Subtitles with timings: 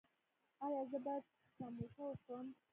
[0.65, 1.23] ایا زه باید
[1.57, 2.47] سموسه وخورم؟